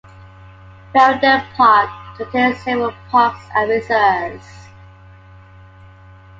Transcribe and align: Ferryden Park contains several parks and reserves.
Ferryden 0.91 1.43
Park 1.55 1.91
contains 2.17 2.57
several 2.63 2.91
parks 3.11 3.43
and 3.53 3.69
reserves. 3.69 4.67